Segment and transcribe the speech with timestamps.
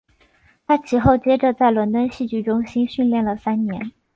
[0.65, 3.91] 他其后接着在伦敦戏剧中心训练了三年。